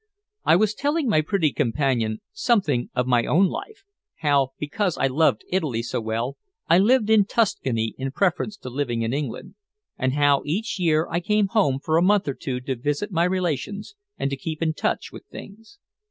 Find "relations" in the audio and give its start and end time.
13.25-13.93